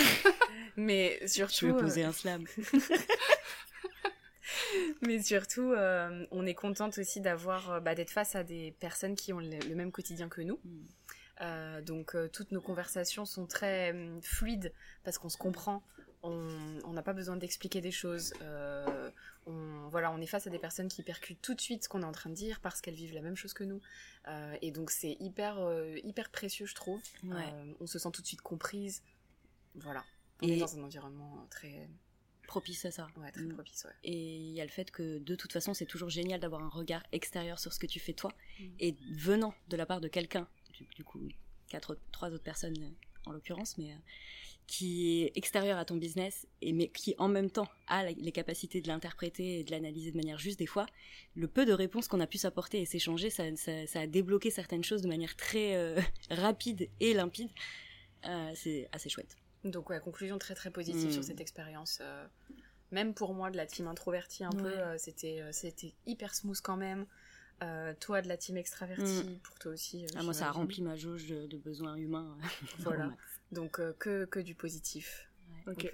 Mais 0.76 1.20
surtout. 1.28 1.68
Je 1.68 1.74
vais 1.74 1.80
poser 1.80 2.04
euh, 2.04 2.10
un 2.10 2.12
slam. 2.12 2.46
Mais 5.02 5.22
surtout, 5.22 5.72
euh, 5.72 6.26
on 6.32 6.46
est 6.46 6.54
contente 6.54 6.98
aussi 6.98 7.22
d'avoir, 7.22 7.72
euh, 7.72 7.80
bah, 7.80 7.96
d'être 7.96 8.10
face 8.10 8.36
à 8.36 8.44
des 8.44 8.72
personnes 8.80 9.16
qui 9.16 9.34
ont 9.34 9.40
le, 9.40 9.76
même 9.76 9.92
quotidien 9.92 10.30
que 10.30 10.42
nous. 10.42 10.60
Mm. 10.64 11.82
donc 11.82 12.16
toutes 12.32 12.52
nos 12.52 12.62
conversations 12.62 13.26
sont 13.26 13.46
très 13.46 13.94
fluides 14.22 14.74
parce 15.04 15.18
qu'on 15.18 15.30
se 15.30 15.38
comprend, 15.38 15.84
on 16.24 16.94
n'a 16.94 17.04
pas 17.04 17.14
besoin 17.14 17.36
d'expliquer 17.36 17.82
des 17.82 17.92
choses. 17.92 18.34
On, 19.96 20.00
voilà, 20.00 20.12
on 20.12 20.20
est 20.20 20.28
face 20.28 20.46
à 20.46 20.50
des 20.50 20.60
personnes 20.60 20.90
qui 20.90 21.04
percutent 21.04 21.42
tout 21.42 21.54
de 21.54 21.62
suite 21.62 21.84
ce 21.84 21.90
qu'on 21.90 22.02
est 22.02 22.06
en 22.06 22.12
train 22.12 22.30
de 22.30 22.36
dire 22.36 22.60
parce 22.60 22.82
qu'elles 22.82 22.96
vivent 22.96 23.14
la 23.14 23.22
même 23.22 23.36
chose 23.36 23.54
que 23.54 23.64
nous. 23.64 23.82
et 24.62 24.72
donc 24.72 24.92
c'est 24.92 25.16
hyper, 25.20 25.58
hyper 26.04 26.30
précieux, 26.30 26.66
je 26.66 26.76
trouve. 26.76 27.02
on 27.80 27.88
se 27.88 28.00
sent 28.00 28.10
tout 28.12 28.22
de 28.22 28.28
suite 28.28 28.42
comprise. 28.42 29.02
Voilà. 29.76 30.04
On 30.42 30.48
est 30.48 30.58
dans 30.58 30.78
un 30.78 30.84
environnement 30.84 31.48
très 31.50 31.88
propice 32.46 32.86
à 32.86 32.92
ça. 32.92 33.08
Ouais, 33.18 33.32
très 33.32 33.44
mm. 33.44 33.54
propice, 33.54 33.86
ouais. 33.86 33.96
Et 34.04 34.38
il 34.38 34.54
y 34.54 34.62
a 34.62 34.66
le 34.66 34.72
fait 34.72 34.92
que 34.92 35.20
de 35.20 35.36
toute 35.36 35.52
façon, 35.52 35.74
c'est 35.74 35.86
toujours 35.86 36.10
génial 36.10 36.40
d'avoir 36.40 36.64
un 36.64 36.70
regard 36.70 37.04
extérieur 37.12 37.60
sur 37.60 37.74
ce 37.74 37.80
que 37.80 37.88
tu 37.88 38.00
fais 38.00 38.14
toi. 38.14 38.32
Mm. 38.60 38.64
Et 38.80 38.96
venant 39.12 39.54
de 39.68 39.78
la 39.78 39.86
part 39.86 40.02
de 40.02 40.08
quelqu'un, 40.08 40.48
du, 40.96 41.04
coup, 41.04 41.22
quatre, 41.68 41.98
trois 42.12 42.30
autres 42.30 42.44
personnes 42.44 42.94
en 43.26 43.32
l'occurrence, 43.32 43.78
mais 43.78 43.92
euh, 43.92 43.98
qui 44.68 45.22
est 45.22 45.32
extérieur 45.36 45.78
à 45.78 45.86
ton 45.86 45.96
business, 45.96 46.48
et 46.62 46.74
mais 46.74 46.88
qui 46.88 47.16
en 47.18 47.28
même 47.28 47.52
temps 47.52 47.68
a 47.88 48.06
les 48.06 48.32
capacités 48.32 48.82
de 48.82 48.88
l'interpréter 48.88 49.60
et 49.60 49.64
de 49.64 49.72
l'analyser 49.72 50.12
de 50.12 50.18
manière 50.18 50.40
juste, 50.40 50.60
des 50.60 50.66
fois, 50.66 50.86
le 51.36 51.48
peu 51.48 51.66
de 51.66 51.74
réponses 51.74 52.08
qu'on 52.08 52.20
a 52.20 52.28
pu 52.28 52.38
s'apporter 52.38 52.82
et 52.82 52.86
s'échanger, 52.86 53.30
ça, 53.30 53.44
ça, 53.56 54.00
a 54.00 54.08
débloqué 54.08 54.50
certaines 54.50 54.84
choses 54.84 55.02
de 55.02 55.08
manière 55.08 55.36
très 55.36 55.76
euh, 55.76 56.00
rapide 56.32 56.90
et 57.00 57.14
limpide. 57.14 57.50
Euh, 58.26 58.52
c'est 58.56 58.90
assez 58.92 59.10
chouette. 59.10 59.36
Donc 59.64 59.90
ouais, 59.90 60.00
conclusion 60.00 60.38
très 60.38 60.56
très 60.56 60.72
positive 60.72 61.12
sur 61.12 61.22
hmm. 61.22 61.26
cette 61.26 61.42
expérience. 61.42 62.00
Euh, 62.02 62.26
même 62.92 63.14
pour 63.14 63.34
moi 63.34 63.52
de 63.52 63.58
la 63.58 63.66
team 63.66 63.88
introvertie 63.88 64.44
un 64.44 64.52
peu, 64.52 64.76
c'était 64.98 65.42
c'était 65.52 65.94
hyper 66.06 66.34
smooth 66.34 66.62
quand 66.62 66.78
même. 66.78 67.06
toi 68.00 68.22
de 68.22 68.28
la 68.28 68.38
team 68.38 68.58
extravertie, 68.58 69.24
hmm. 69.24 69.40
pour 69.40 69.58
toi 69.60 69.72
aussi. 69.72 70.06
Ah, 70.16 70.24
moi 70.24 70.34
ça 70.34 70.48
a 70.48 70.52
rempli 70.52 70.82
ma 70.82 70.96
jauge 70.96 71.28
de, 71.28 71.58
besoins 71.58 71.96
humains. 71.96 72.38
voilà. 72.80 73.12
Donc 73.56 73.80
que, 73.98 74.26
que 74.26 74.40
du 74.40 74.54
positif. 74.54 75.28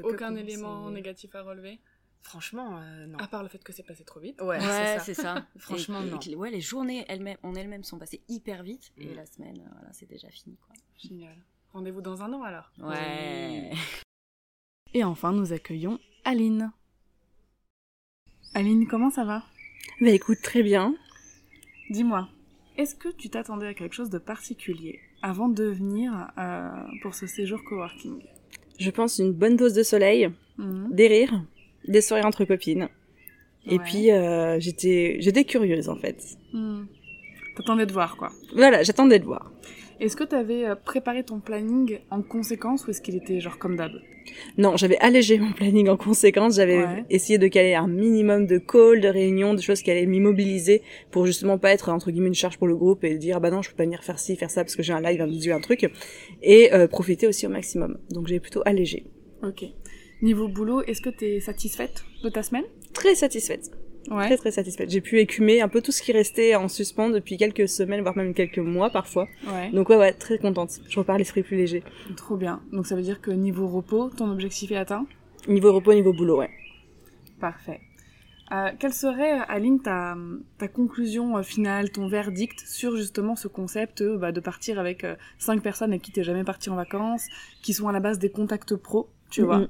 aucun 0.03 0.36
élément 0.36 0.89
négatif 0.89 1.36
à 1.36 1.44
relever? 1.44 1.80
Franchement, 2.24 2.80
non. 3.08 3.18
À 3.18 3.27
part 3.27 3.41
le 3.41 3.50
fait 3.50 3.63
que 3.63 3.74
c'est 3.74 3.84
passé 3.84 4.03
trop 4.03 4.20
vite. 4.20 4.39
Ouais, 4.41 4.60
c'est 5.00 5.13
ça. 5.13 5.48
Franchement, 5.58 6.01
non. 6.01 6.20
ouais, 6.36 6.51
les 6.51 6.62
journées 6.62 7.06
elles-mêmes, 7.08 7.38
en 7.44 7.56
elles-mêmes 7.56 7.84
sont 7.84 7.98
passées 7.98 8.22
hyper 8.27 8.63
vite 8.63 8.91
et 8.98 9.08
hmm. 9.08 9.15
la 9.15 9.25
semaine, 9.25 9.70
voilà, 9.74 9.91
c'est 9.94 10.08
déjà 10.08 10.30
fini. 10.30 10.58
Quoi. 10.58 10.75
Génial. 10.98 11.36
Rendez-vous 11.74 12.01
dans 12.01 12.22
un 12.22 12.34
an 12.34 12.44
alors. 12.44 12.72
Ouais. 12.80 13.72
Et 14.94 15.03
enfin, 15.03 15.32
nous 15.32 15.53
accueillons 15.53 16.00
Aline. 16.25 16.72
Aline, 18.53 18.88
comment 18.88 19.10
ça 19.10 19.24
va? 19.24 19.44
Bah 20.01 20.10
écoute, 20.10 20.41
très 20.44 20.62
bien. 20.62 20.96
Dis-moi, 21.89 22.30
est-ce 22.77 22.96
que 22.96 23.10
tu 23.10 23.30
t'attendais 23.30 23.68
à 23.68 23.74
quelque 23.74 23.94
chose 23.94 24.10
de 24.10 24.18
particulier? 24.18 25.00
Avant 25.21 25.49
de 25.49 25.65
venir 25.65 26.29
euh, 26.37 26.69
pour 27.01 27.15
ce 27.15 27.27
séjour 27.27 27.63
coworking 27.63 28.19
Je 28.79 28.89
pense 28.89 29.19
une 29.19 29.33
bonne 29.33 29.55
dose 29.55 29.73
de 29.73 29.83
soleil, 29.83 30.29
mhm. 30.57 30.89
des 30.91 31.07
rires, 31.07 31.41
des 31.87 32.01
soirées 32.01 32.23
entre 32.23 32.45
copines. 32.45 32.89
Et 33.67 33.77
puis 33.77 34.11
euh, 34.11 34.59
j'étais 34.59 35.17
j'étais 35.19 35.43
curieuse 35.43 35.87
en 35.87 35.95
fait. 35.95 36.17
Hmm. 36.51 36.85
T'attendais 37.55 37.85
de 37.85 37.93
voir 37.93 38.17
quoi. 38.17 38.31
Voilà, 38.55 38.81
j'attendais 38.81 39.19
de 39.19 39.25
voir. 39.25 39.51
Est-ce 40.01 40.15
que 40.15 40.24
tu 40.24 40.34
avais 40.34 40.65
euh, 40.65 40.74
préparé 40.74 41.24
ton 41.24 41.39
planning 41.39 42.00
en 42.10 42.24
conséquence 42.24 42.88
ou 42.88 42.89
est-ce 42.89 43.01
qu'il 43.01 43.15
était 43.15 43.39
genre 43.39 43.60
comme 43.60 43.75
d'hab? 43.75 43.91
Non, 44.58 44.75
j'avais 44.75 44.98
allégé 44.98 45.38
mon 45.38 45.51
planning 45.51 45.89
en 45.89 45.98
conséquence. 45.98 46.55
J'avais 46.55 47.05
essayé 47.12 47.38
de 47.38 47.48
caler 47.48 47.75
un 47.75 47.88
minimum 47.88 48.48
de 48.48 48.58
calls, 48.58 49.00
de 49.00 49.08
réunions, 49.08 49.53
de 49.53 49.62
choses 49.62 49.84
qui 49.84 49.91
allaient 49.91 50.08
m'immobiliser 50.08 50.81
pour 51.12 51.27
justement 51.27 51.60
pas 51.60 51.72
être 51.72 51.89
entre 51.89 52.10
guillemets 52.10 52.29
une 52.29 52.34
charge 52.34 52.58
pour 52.58 52.67
le 52.67 52.75
groupe 52.75 53.03
et 53.03 53.15
dire 53.20 53.39
bah 53.39 53.51
non, 53.51 53.62
je 53.62 53.70
peux 53.70 53.75
pas 53.75 53.84
venir 53.84 54.03
faire 54.03 54.17
ci, 54.17 54.36
faire 54.36 54.50
ça 54.50 54.63
parce 54.63 54.75
que 54.75 54.81
j'ai 54.81 54.93
un 54.93 55.01
live, 55.01 55.22
un 55.22 55.27
vidéo, 55.27 55.53
un 55.53 55.62
truc. 55.62 55.88
Et 56.41 56.74
euh, 56.74 56.88
profiter 56.88 57.27
aussi 57.27 57.46
au 57.46 57.50
maximum. 57.50 58.00
Donc 58.10 58.25
j'ai 58.25 58.39
plutôt 58.39 58.63
allégé. 58.65 59.05
Ok. 59.43 59.65
Niveau 60.24 60.48
boulot, 60.48 60.81
est-ce 60.81 61.01
que 61.01 61.12
tu 61.12 61.25
es 61.25 61.39
satisfaite 61.41 62.03
de 62.24 62.29
ta 62.29 62.41
semaine? 62.41 62.65
Très 62.93 63.13
satisfaite. 63.13 63.70
Très 64.08 64.38
très 64.38 64.51
satisfaite. 64.51 64.89
J'ai 64.89 65.01
pu 65.01 65.20
écumer 65.20 65.62
un 65.62 65.67
peu 65.67 65.81
tout 65.81 65.91
ce 65.91 66.01
qui 66.01 66.12
restait 66.12 66.55
en 66.55 66.67
suspens 66.67 67.10
depuis 67.10 67.38
quelques 67.38 67.70
semaines, 67.70 68.01
voire 68.01 68.17
même 68.17 68.34
quelques 68.34 68.58
mois 68.60 68.89
parfois. 68.89 69.27
Donc 69.74 69.89
ouais, 69.89 69.98
ouais, 69.98 70.13
très 70.13 70.38
contente. 70.38 70.79
Je 70.89 71.00
repars 71.00 71.17
l'esprit 71.17 71.43
plus 71.43 71.58
léger. 71.58 71.84
Trop 72.17 72.36
bien. 72.36 72.62
Donc 72.72 72.88
ça 72.88 72.96
veut 72.96 73.01
dire 73.01 73.22
que 73.22 73.31
niveau 73.31 73.67
repos, 73.67 74.10
ton 74.10 74.31
objectif 74.31 74.72
est 74.72 74.77
atteint? 74.77 75.05
Niveau 75.48 75.74
repos, 75.74 75.93
niveau 75.93 76.13
boulot, 76.13 76.39
ouais. 76.39 76.50
Parfait. 77.39 77.79
Euh, 78.51 78.70
quelle 78.77 78.93
serait, 78.93 79.39
Aline, 79.48 79.81
ta, 79.81 80.17
ta 80.58 80.67
conclusion 80.67 81.38
euh, 81.38 81.41
finale, 81.41 81.89
ton 81.89 82.10
verdict 82.10 82.60
sur 82.67 82.98
justement 82.98 83.38
ce 83.38 83.48
concept 83.48 84.01
euh, 84.01 84.17
bah, 84.17 84.34
de 84.34 84.41
partir 84.41 84.77
avec 84.77 85.05
cinq 85.39 85.63
personnes 85.63 85.91
avec 85.91 86.01
qui 86.01 86.12
t'es 86.12 86.24
jamais 86.24 86.43
parti 86.43 86.70
en 86.70 86.75
vacances, 86.75 87.27
qui 87.62 87.74
sont 87.74 87.88
à 87.88 87.93
la 87.93 88.01
base 88.01 88.20
des 88.20 88.29
contacts 88.29 88.75
pro, 88.75 89.10
tu 89.29 89.41
vois? 89.43 89.67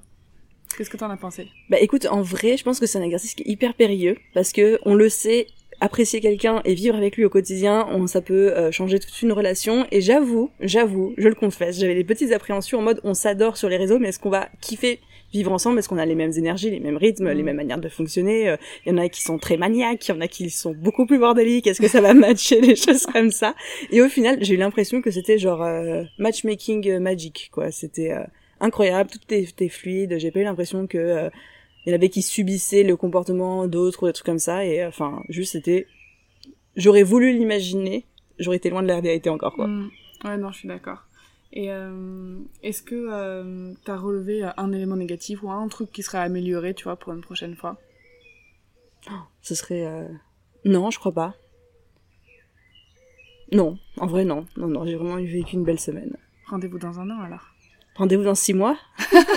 Qu'est-ce 0.73 0.89
que 0.89 0.97
t'en 0.97 1.09
as 1.09 1.17
pensé? 1.17 1.47
Bah 1.69 1.79
écoute, 1.79 2.05
en 2.09 2.21
vrai, 2.21 2.57
je 2.57 2.63
pense 2.63 2.79
que 2.79 2.85
c'est 2.85 2.97
un 2.97 3.03
exercice 3.03 3.35
qui 3.35 3.43
est 3.43 3.51
hyper 3.51 3.73
périlleux 3.73 4.17
parce 4.33 4.51
que 4.51 4.79
on 4.85 4.93
le 4.93 5.09
sait, 5.09 5.47
apprécier 5.81 6.21
quelqu'un 6.21 6.61
et 6.63 6.75
vivre 6.75 6.95
avec 6.95 7.17
lui 7.17 7.25
au 7.25 7.29
quotidien, 7.29 7.87
on, 7.91 8.07
ça 8.07 8.21
peut 8.21 8.53
euh, 8.55 8.71
changer 8.71 8.99
toute 8.99 9.21
une 9.21 9.33
relation. 9.33 9.85
Et 9.91 9.99
j'avoue, 9.99 10.51
j'avoue, 10.61 11.13
je 11.17 11.27
le 11.27 11.35
confesse, 11.35 11.79
j'avais 11.79 11.95
des 11.95 12.03
petites 12.03 12.31
appréhensions 12.31 12.79
en 12.79 12.83
mode 12.83 13.01
on 13.03 13.13
s'adore 13.13 13.57
sur 13.57 13.67
les 13.67 13.77
réseaux, 13.77 13.99
mais 13.99 14.09
est-ce 14.09 14.19
qu'on 14.19 14.29
va 14.29 14.49
kiffer 14.61 14.99
vivre 15.33 15.51
ensemble? 15.51 15.79
Est-ce 15.79 15.89
qu'on 15.89 15.97
a 15.97 16.05
les 16.05 16.15
mêmes 16.15 16.33
énergies, 16.37 16.69
les 16.69 16.79
mêmes 16.79 16.97
rythmes, 16.97 17.29
les 17.29 17.41
mm. 17.41 17.45
mêmes 17.45 17.55
manières 17.55 17.79
de 17.79 17.89
fonctionner? 17.89 18.49
Euh, 18.49 18.57
Il 18.85 18.91
y 18.91 18.95
en 18.95 18.97
a 18.99 19.09
qui 19.09 19.23
sont 19.23 19.39
très 19.39 19.57
maniaques, 19.57 20.07
il 20.07 20.11
y 20.11 20.13
en 20.13 20.21
a 20.21 20.27
qui 20.27 20.51
sont 20.51 20.73
beaucoup 20.73 21.07
plus 21.07 21.17
bordéliques. 21.17 21.65
Est-ce 21.65 21.81
que 21.81 21.87
ça 21.87 21.99
va 21.99 22.13
matcher 22.13 22.61
des 22.61 22.75
choses 22.75 23.07
comme 23.07 23.31
ça? 23.31 23.55
Et 23.91 24.01
au 24.01 24.07
final, 24.07 24.37
j'ai 24.41 24.53
eu 24.53 24.57
l'impression 24.57 25.01
que 25.01 25.09
c'était 25.09 25.39
genre 25.39 25.63
euh, 25.63 26.03
matchmaking 26.19 26.99
magic, 26.99 27.49
quoi. 27.51 27.71
C'était 27.71 28.13
incroyable, 28.61 29.09
tout 29.09 29.19
était, 29.29 29.69
fluide. 29.69 30.17
J'ai 30.17 30.31
pas 30.31 30.39
eu 30.39 30.43
l'impression 30.43 30.87
que 30.87 30.97
euh, 30.97 31.29
il 31.85 31.89
y 31.89 31.93
en 31.93 31.95
avait 31.95 32.09
qui 32.09 32.21
subissaient 32.21 32.83
le 32.83 32.95
comportement 32.95 33.67
d'autres 33.67 34.03
ou 34.03 34.07
des 34.07 34.13
trucs 34.13 34.25
comme 34.25 34.39
ça. 34.39 34.65
Et 34.65 34.85
enfin, 34.85 35.23
juste 35.29 35.53
c'était, 35.53 35.87
j'aurais 36.75 37.03
voulu 37.03 37.33
l'imaginer, 37.33 38.05
j'aurais 38.39 38.57
été 38.57 38.69
loin 38.69 38.83
de 38.83 38.87
la 38.87 38.99
réalité 38.99 39.29
encore 39.29 39.53
quoi. 39.53 39.67
Mm. 39.67 39.91
Ouais, 40.23 40.37
non, 40.37 40.51
je 40.51 40.59
suis 40.59 40.67
d'accord. 40.67 41.03
Et 41.51 41.71
euh, 41.71 42.37
est-ce 42.63 42.81
que 42.81 42.95
euh, 42.95 43.73
t'as 43.83 43.97
relevé 43.97 44.43
un 44.55 44.71
élément 44.71 44.95
négatif 44.95 45.43
ou 45.43 45.51
un 45.51 45.67
truc 45.67 45.91
qui 45.91 46.03
serait 46.03 46.19
amélioré, 46.19 46.73
tu 46.73 46.85
vois, 46.85 46.95
pour 46.95 47.11
une 47.11 47.21
prochaine 47.21 47.55
fois? 47.55 47.77
Oh, 49.09 49.15
Ce 49.41 49.55
serait 49.55 49.85
non, 50.63 50.91
je 50.91 50.99
crois 50.99 51.11
pas. 51.11 51.35
Non, 53.51 53.77
en 53.97 54.05
vrai 54.05 54.23
non, 54.23 54.45
non, 54.55 54.67
non, 54.67 54.85
j'ai 54.85 54.95
vraiment 54.95 55.15
vécu 55.15 55.55
une 55.55 55.63
belle 55.63 55.79
semaine. 55.79 56.15
Rendez-vous 56.45 56.77
dans 56.77 56.99
un 56.99 57.09
an 57.09 57.19
alors. 57.21 57.53
Rendez-vous 57.95 58.23
dans 58.23 58.35
six 58.35 58.53
mois. 58.53 58.77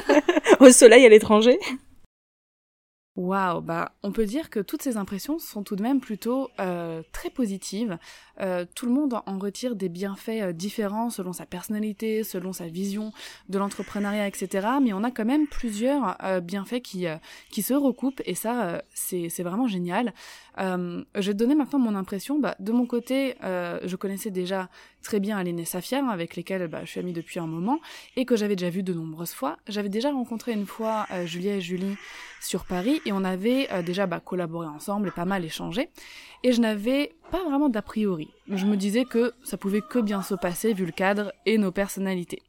Au 0.60 0.70
soleil 0.70 1.04
à 1.04 1.08
l'étranger 1.08 1.58
Waouh, 3.16 3.60
bah 3.60 3.92
on 4.02 4.10
peut 4.10 4.24
dire 4.24 4.50
que 4.50 4.58
toutes 4.58 4.82
ces 4.82 4.96
impressions 4.96 5.38
sont 5.38 5.62
tout 5.62 5.76
de 5.76 5.82
même 5.82 6.00
plutôt 6.00 6.50
euh, 6.58 7.00
très 7.12 7.30
positives. 7.30 7.96
Euh, 8.40 8.66
tout 8.74 8.86
le 8.86 8.92
monde 8.92 9.14
en 9.24 9.38
retire 9.38 9.76
des 9.76 9.88
bienfaits 9.88 10.42
euh, 10.42 10.52
différents 10.52 11.10
selon 11.10 11.32
sa 11.32 11.46
personnalité, 11.46 12.24
selon 12.24 12.52
sa 12.52 12.66
vision 12.66 13.12
de 13.48 13.56
l'entrepreneuriat, 13.56 14.26
etc. 14.26 14.66
Mais 14.82 14.92
on 14.92 15.04
a 15.04 15.12
quand 15.12 15.24
même 15.24 15.46
plusieurs 15.46 16.16
bienfaits 16.42 16.80
qui 16.82 17.06
qui 17.50 17.62
se 17.62 17.74
recoupent 17.74 18.22
et 18.24 18.34
ça 18.34 18.82
c'est 18.94 19.28
c'est 19.28 19.44
vraiment 19.44 19.68
génial. 19.68 20.12
je 20.58 21.04
vais 21.14 21.32
te 21.34 21.38
donner 21.38 21.54
maintenant 21.54 21.78
mon 21.78 21.94
impression. 21.94 22.40
Bah, 22.40 22.56
de 22.58 22.72
mon 22.72 22.86
côté, 22.86 23.36
je 23.42 23.94
connaissais 23.94 24.30
déjà 24.30 24.68
très 25.02 25.20
bien 25.20 25.36
Aline 25.36 25.60
et 25.60 25.64
Safia, 25.64 26.04
avec 26.08 26.34
lesquelles 26.34 26.66
bah, 26.66 26.80
je 26.84 26.90
suis 26.90 27.00
amie 27.00 27.12
depuis 27.12 27.38
un 27.38 27.46
moment, 27.46 27.78
et 28.16 28.24
que 28.24 28.36
j'avais 28.36 28.56
déjà 28.56 28.70
vu 28.70 28.82
de 28.82 28.92
nombreuses 28.92 29.32
fois. 29.32 29.58
J'avais 29.68 29.88
déjà 29.88 30.10
rencontré 30.10 30.52
une 30.52 30.66
fois 30.66 31.06
Julia 31.26 31.56
et 31.56 31.60
Julie 31.60 31.96
sur 32.40 32.64
Paris, 32.64 33.00
et 33.04 33.12
on 33.12 33.24
avait 33.24 33.68
euh, 33.72 33.82
déjà 33.82 34.06
bah, 34.06 34.20
collaboré 34.20 34.66
ensemble 34.66 35.08
et 35.08 35.12
pas 35.12 35.24
mal 35.24 35.44
échangé. 35.44 35.88
Et 36.42 36.52
je 36.52 36.60
n'avais 36.60 37.14
pas 37.30 37.42
vraiment 37.44 37.68
d'a 37.68 37.82
priori. 37.82 38.28
Je 38.48 38.66
me 38.66 38.76
disais 38.76 39.04
que 39.04 39.32
ça 39.42 39.56
pouvait 39.56 39.80
que 39.80 39.98
bien 39.98 40.22
se 40.22 40.34
passer 40.34 40.72
vu 40.72 40.86
le 40.86 40.92
cadre 40.92 41.32
et 41.46 41.58
nos 41.58 41.72
personnalités. 41.72 42.42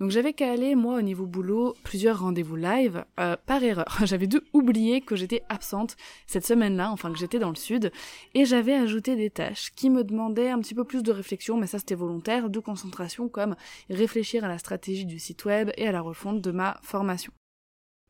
Donc 0.00 0.12
j'avais 0.12 0.32
qu'à 0.32 0.52
aller, 0.52 0.76
moi, 0.76 0.96
au 0.96 1.02
niveau 1.02 1.26
boulot, 1.26 1.74
plusieurs 1.82 2.20
rendez-vous 2.20 2.54
live, 2.54 3.04
euh, 3.18 3.36
par 3.46 3.62
erreur. 3.64 3.98
J'avais 4.04 4.28
dû 4.28 4.40
oublier 4.52 5.00
que 5.00 5.16
j'étais 5.16 5.42
absente 5.48 5.96
cette 6.28 6.46
semaine-là, 6.46 6.92
enfin 6.92 7.10
que 7.10 7.18
j'étais 7.18 7.40
dans 7.40 7.48
le 7.48 7.56
sud, 7.56 7.90
et 8.34 8.44
j'avais 8.44 8.74
ajouté 8.74 9.16
des 9.16 9.30
tâches 9.30 9.72
qui 9.74 9.90
me 9.90 10.04
demandaient 10.04 10.50
un 10.50 10.60
petit 10.60 10.74
peu 10.74 10.84
plus 10.84 11.02
de 11.02 11.10
réflexion, 11.10 11.56
mais 11.56 11.66
ça 11.66 11.80
c'était 11.80 11.96
volontaire, 11.96 12.48
de 12.48 12.60
concentration, 12.60 13.28
comme 13.28 13.56
réfléchir 13.90 14.44
à 14.44 14.48
la 14.48 14.58
stratégie 14.58 15.04
du 15.04 15.18
site 15.18 15.44
web 15.44 15.70
et 15.76 15.88
à 15.88 15.92
la 15.92 16.00
refonte 16.00 16.40
de 16.40 16.52
ma 16.52 16.78
formation. 16.82 17.32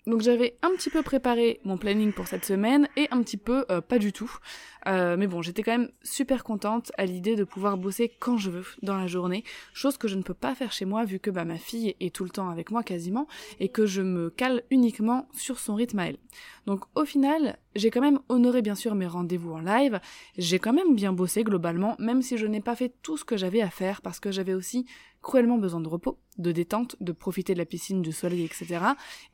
Donc 0.09 0.23
j'avais 0.23 0.57
un 0.63 0.71
petit 0.71 0.89
peu 0.89 1.03
préparé 1.03 1.61
mon 1.65 1.77
planning 1.77 2.15
pour 2.15 2.29
cette 2.29 2.47
semaine 2.47 2.89
et 2.97 3.09
un 3.11 3.23
petit 3.23 3.37
peu 3.37 3.67
euh, 3.71 3.83
pas 3.83 3.99
du 3.99 4.11
tout. 4.15 4.39
Euh, 4.87 5.19
mais 5.19 5.27
bon, 5.27 5.43
j'étais 5.43 5.63
quand 5.63 5.77
même 5.77 5.91
super 6.03 6.45
contente 6.45 6.91
à 6.97 7.05
l'idée 7.05 7.37
de 7.37 7.45
pouvoir 7.45 7.77
bosser 7.77 8.11
quand 8.19 8.39
je 8.39 8.49
veux 8.49 8.65
dans 8.81 8.97
la 8.97 9.07
journée, 9.07 9.45
chose 9.75 9.99
que 9.99 10.09
je 10.09 10.15
ne 10.15 10.23
peux 10.23 10.33
pas 10.33 10.55
faire 10.55 10.73
chez 10.73 10.87
moi 10.87 11.05
vu 11.05 11.19
que 11.19 11.31
bah, 11.31 11.45
ma 11.45 11.59
fille 11.59 11.95
est 12.01 12.15
tout 12.15 12.25
le 12.25 12.31
temps 12.31 12.49
avec 12.49 12.71
moi 12.71 12.83
quasiment 12.83 13.29
et 13.61 13.69
que 13.69 13.85
je 13.85 14.01
me 14.01 14.31
cale 14.31 14.63
uniquement 14.71 15.29
sur 15.37 15.59
son 15.59 15.75
rythme 15.75 15.99
à 15.99 16.07
elle. 16.07 16.19
Donc 16.65 16.85
au 16.95 17.05
final, 17.05 17.59
j'ai 17.79 17.91
quand 17.91 18.01
même 18.01 18.21
honoré 18.29 18.63
bien 18.63 18.75
sûr 18.75 18.95
mes 18.95 19.07
rendez-vous 19.07 19.53
en 19.53 19.61
live, 19.61 20.01
j'ai 20.37 20.59
quand 20.59 20.73
même 20.73 20.95
bien 20.95 21.13
bossé 21.13 21.45
globalement, 21.45 21.97
même 21.99 22.23
si 22.23 22.37
je 22.37 22.47
n'ai 22.47 22.61
pas 22.61 22.77
fait 22.77 22.93
tout 23.03 23.17
ce 23.17 23.25
que 23.25 23.37
j'avais 23.37 23.63
à 23.63 23.71
faire 23.71 24.03
parce 24.03 24.21
que 24.21 24.31
j'avais 24.31 24.55
aussi 24.55 24.87
cruellement 25.23 25.59
besoin 25.59 25.81
de 25.81 25.89
repos, 25.89 26.19
de 26.39 26.53
détente, 26.53 26.97
de 27.01 27.13
profiter 27.13 27.53
de 27.53 27.59
la 27.59 27.65
piscine, 27.65 28.03
du 28.03 28.13
soleil, 28.13 28.45
etc. 28.45 28.81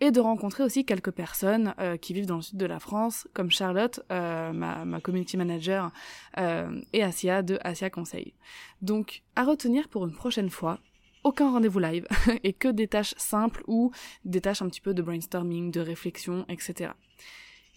Et 0.01 0.11
de 0.11 0.21
rencontrer 0.21 0.65
aussi 0.65 0.85
quelques 0.85 1.11
personnes 1.11 1.75
euh, 1.79 1.97
qui 1.97 2.15
vivent 2.15 2.27
dans 2.27 2.37
le 2.37 2.43
sud 2.43 2.59
de 2.59 2.67
la 2.67 2.81
France, 2.81 3.29
comme 3.35 3.51
Charlotte, 3.51 4.01
euh, 4.11 4.53
ma, 4.53 5.01
community 5.01 5.37
manager, 5.37 5.93
euh, 6.39 6.81
et 6.93 7.03
Asia 7.03 7.43
de 7.43 7.59
Asia 7.63 7.91
Conseil. 7.91 8.35
Donc, 8.83 9.23
à 9.37 9.45
retenir 9.45 9.89
pour 9.89 10.07
une 10.07 10.15
prochaine 10.15 10.51
fois, 10.51 10.79
aucun 11.23 11.51
rendez-vous 11.51 11.79
live, 11.79 12.07
et 12.43 12.53
que 12.53 12.69
des 12.69 12.89
tâches 12.89 13.15
simples 13.17 13.63
ou 13.67 13.91
des 14.25 14.41
tâches 14.41 14.63
un 14.63 14.69
petit 14.69 14.81
peu 14.81 14.95
de 14.95 15.03
brainstorming, 15.03 15.71
de 15.71 15.81
réflexion, 15.81 16.45
etc. 16.49 16.93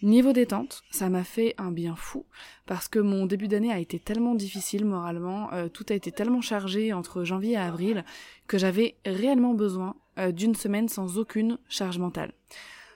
Niveau 0.02 0.32
détente, 0.32 0.84
ça 0.90 1.08
m'a 1.08 1.24
fait 1.24 1.56
un 1.58 1.72
bien 1.72 1.96
fou 1.96 2.24
parce 2.66 2.86
que 2.86 3.00
mon 3.00 3.26
début 3.26 3.48
d'année 3.48 3.72
a 3.72 3.80
été 3.80 3.98
tellement 3.98 4.36
difficile 4.36 4.84
moralement, 4.84 5.52
euh, 5.52 5.68
tout 5.68 5.84
a 5.88 5.94
été 5.94 6.12
tellement 6.12 6.40
chargé 6.40 6.92
entre 6.92 7.24
janvier 7.24 7.54
et 7.54 7.56
avril 7.56 8.04
que 8.46 8.58
j'avais 8.58 8.96
réellement 9.04 9.54
besoin 9.54 9.96
euh, 10.20 10.30
d'une 10.30 10.54
semaine 10.54 10.88
sans 10.88 11.18
aucune 11.18 11.58
charge 11.68 11.98
mentale. 11.98 12.32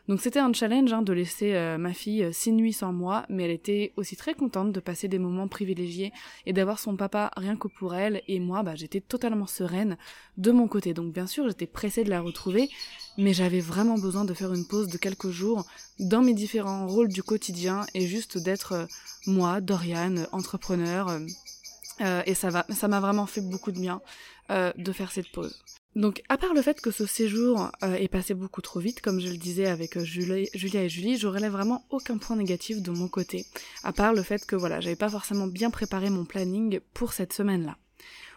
Donc 0.08 0.20
c'était 0.20 0.40
un 0.40 0.52
challenge 0.52 0.92
hein, 0.92 1.02
de 1.02 1.12
laisser 1.12 1.54
euh, 1.54 1.78
ma 1.78 1.92
fille 1.92 2.24
euh, 2.24 2.32
six 2.32 2.50
nuits 2.50 2.72
sans 2.72 2.92
moi, 2.92 3.24
mais 3.28 3.44
elle 3.44 3.52
était 3.52 3.92
aussi 3.96 4.16
très 4.16 4.34
contente 4.34 4.72
de 4.72 4.80
passer 4.80 5.06
des 5.06 5.20
moments 5.20 5.46
privilégiés 5.46 6.12
et 6.44 6.52
d'avoir 6.52 6.80
son 6.80 6.96
papa 6.96 7.30
rien 7.36 7.56
que 7.56 7.68
pour 7.68 7.94
elle, 7.94 8.20
et 8.26 8.40
moi 8.40 8.64
bah, 8.64 8.74
j'étais 8.74 9.00
totalement 9.00 9.46
sereine 9.46 9.96
de 10.38 10.50
mon 10.50 10.66
côté. 10.66 10.92
Donc 10.92 11.12
bien 11.12 11.28
sûr 11.28 11.46
j'étais 11.46 11.66
pressée 11.66 12.02
de 12.02 12.10
la 12.10 12.20
retrouver, 12.20 12.68
mais 13.16 13.32
j'avais 13.32 13.60
vraiment 13.60 13.96
besoin 13.96 14.24
de 14.24 14.34
faire 14.34 14.52
une 14.52 14.66
pause 14.66 14.88
de 14.88 14.98
quelques 14.98 15.30
jours 15.30 15.66
dans 16.00 16.22
mes 16.22 16.34
différents 16.34 16.88
rôles 16.88 17.08
du 17.08 17.22
quotidien 17.22 17.86
et 17.94 18.06
juste 18.06 18.38
d'être 18.38 18.72
euh, 18.72 18.86
moi, 19.28 19.60
Dorian, 19.60 20.16
entrepreneur. 20.32 21.20
et 22.26 22.34
ça 22.34 22.50
va, 22.50 22.66
ça 22.70 22.88
m'a 22.88 22.98
vraiment 22.98 23.26
fait 23.26 23.40
beaucoup 23.40 23.70
de 23.70 23.78
bien 23.78 24.00
de 24.50 24.92
faire 24.92 25.12
cette 25.12 25.30
pause. 25.30 25.62
Donc, 25.94 26.22
à 26.30 26.38
part 26.38 26.54
le 26.54 26.62
fait 26.62 26.80
que 26.80 26.90
ce 26.90 27.04
séjour 27.04 27.70
euh, 27.82 27.94
est 27.94 28.08
passé 28.08 28.32
beaucoup 28.32 28.62
trop 28.62 28.80
vite, 28.80 29.02
comme 29.02 29.20
je 29.20 29.28
le 29.28 29.36
disais 29.36 29.66
avec 29.66 29.98
euh, 29.98 30.04
Julia 30.04 30.82
et 30.82 30.88
Julie, 30.88 31.18
je 31.18 31.26
relève 31.26 31.52
vraiment 31.52 31.84
aucun 31.90 32.16
point 32.16 32.36
négatif 32.36 32.80
de 32.80 32.90
mon 32.90 33.08
côté. 33.08 33.44
À 33.82 33.92
part 33.92 34.14
le 34.14 34.22
fait 34.22 34.46
que 34.46 34.56
voilà, 34.56 34.80
j'avais 34.80 34.96
pas 34.96 35.10
forcément 35.10 35.46
bien 35.46 35.70
préparé 35.70 36.08
mon 36.08 36.24
planning 36.24 36.80
pour 36.94 37.12
cette 37.12 37.34
semaine-là. 37.34 37.76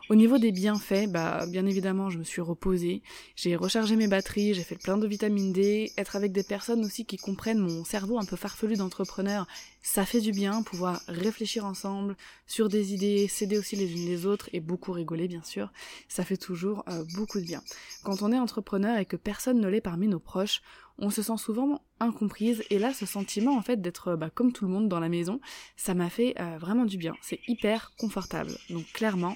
Au 0.07 0.13
niveau 0.13 0.38
des 0.38 0.51
bienfaits, 0.51 1.07
bah 1.09 1.47
bien 1.47 1.65
évidemment, 1.65 2.12
je 2.12 2.19
me 2.19 2.24
suis 2.24 2.41
reposée, 2.41 3.01
j'ai 3.35 3.55
rechargé 3.55 3.95
mes 3.95 4.07
batteries, 4.07 4.53
j'ai 4.53 4.62
fait 4.62 4.75
plein 4.75 5.00
de 5.00 5.07
vitamine 5.07 5.51
D, 5.51 5.91
être 5.97 6.15
avec 6.15 6.31
des 6.31 6.43
personnes 6.43 6.85
aussi 6.85 7.05
qui 7.05 7.17
comprennent 7.17 7.57
mon 7.57 7.83
cerveau 7.83 8.19
un 8.19 8.25
peu 8.25 8.35
farfelu 8.35 8.75
d'entrepreneur, 8.75 9.47
ça 9.81 10.05
fait 10.05 10.21
du 10.21 10.31
bien, 10.31 10.62
pouvoir 10.62 11.01
réfléchir 11.07 11.65
ensemble 11.65 12.15
sur 12.45 12.69
des 12.69 12.93
idées, 12.93 13.27
s'aider 13.27 13.57
aussi 13.57 13.75
les 13.75 13.93
unes 13.93 14.05
les 14.05 14.27
autres 14.27 14.47
et 14.53 14.59
beaucoup 14.59 14.91
rigoler 14.91 15.27
bien 15.27 15.41
sûr, 15.41 15.71
ça 16.07 16.24
fait 16.24 16.38
toujours 16.38 16.83
euh, 16.88 17.03
beaucoup 17.15 17.39
de 17.39 17.45
bien. 17.45 17.63
Quand 18.03 18.21
on 18.21 18.31
est 18.31 18.38
entrepreneur 18.38 19.00
et 19.00 19.05
que 19.05 19.15
personne 19.15 19.59
ne 19.59 19.67
l'est 19.67 19.81
parmi 19.81 20.07
nos 20.07 20.19
proches, 20.19 20.62
on 21.00 21.09
se 21.09 21.24
sent 21.24 21.38
souvent 21.38 21.81
incomprise. 22.00 22.63
Et 22.69 22.77
là 22.77 22.93
ce 22.93 23.07
sentiment 23.07 23.57
en 23.57 23.62
fait 23.63 23.81
d'être 23.81 24.15
bah, 24.15 24.29
comme 24.29 24.51
tout 24.51 24.65
le 24.65 24.71
monde 24.71 24.88
dans 24.88 25.00
la 25.00 25.09
maison, 25.09 25.41
ça 25.77 25.95
m'a 25.95 26.12
fait 26.12 26.35
euh, 26.39 26.59
vraiment 26.59 26.85
du 26.85 26.97
bien, 26.97 27.15
c'est 27.21 27.39
hyper 27.47 27.93
confortable. 27.97 28.51
Donc 28.69 28.85
clairement, 28.93 29.35